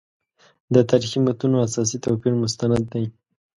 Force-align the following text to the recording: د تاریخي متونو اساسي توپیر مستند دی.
د 0.73 0.75
تاریخي 0.89 1.19
متونو 1.25 1.57
اساسي 1.67 1.97
توپیر 2.05 2.33
مستند 2.41 2.83
دی. 2.91 3.05